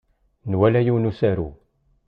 Nwala 0.51 0.79
yiwen 0.85 1.03
n 1.05 1.09
usaru. 1.09 1.47